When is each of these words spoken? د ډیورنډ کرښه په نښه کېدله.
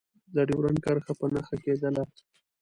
د 0.35 0.37
ډیورنډ 0.47 0.77
کرښه 0.85 1.13
په 1.19 1.25
نښه 1.33 1.55
کېدله. 1.63 2.03